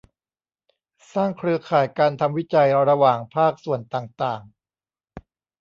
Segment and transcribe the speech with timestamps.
[1.13, 4.41] สร้างเครือข่ายการทำวิจัยระหว่างภาคส่วนต่างต่าง